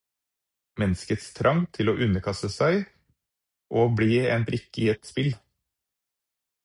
Menneskets 0.83 1.27
trang 1.39 1.59
til 1.77 1.91
å 1.91 1.95
underkaste 2.05 2.49
seg 2.55 2.79
og 3.83 3.95
bli 4.01 4.19
en 4.37 4.49
brikke 4.49 4.85
i 4.87 4.93
et 4.95 5.13
spill. 5.13 5.35